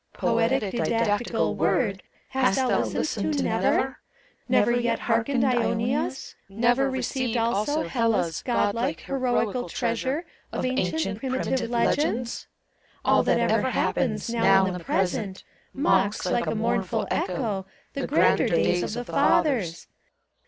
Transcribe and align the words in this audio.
Poetic 0.13 0.71
didactical 0.73 1.53
word 1.55 2.01
Hast 2.29 2.55
thou 2.55 2.79
listened 2.85 3.37
to 3.37 3.43
never 3.43 3.83
t 3.83 3.93
Never 4.49 4.71
yet 4.71 5.01
hearkened 5.01 5.43
Ionia's 5.45 6.33
ACT 6.49 6.49
III. 6.49 6.55
173 6.55 6.55
Never 6.59 6.89
received 6.89 7.37
also 7.37 7.83
Hellas' 7.87 8.41
(Godlike, 8.41 9.01
heroical 9.01 9.69
treasure 9.69 10.25
Of 10.51 10.65
ancient, 10.65 11.19
primitive 11.19 11.69
legends 11.69 12.47
t 12.47 12.47
AU 13.11 13.21
that 13.21 13.51
ever 13.51 13.69
happens 13.69 14.27
Now 14.31 14.65
in 14.65 14.73
the 14.73 14.79
Present 14.79 15.43
Mocks 15.71 16.25
like 16.25 16.47
a 16.47 16.55
mournful 16.55 17.07
echo 17.11 17.67
The 17.93 18.07
grander 18.07 18.47
days 18.47 18.83
of 18.95 19.05
the 19.05 19.05
Fathers. 19.13 19.85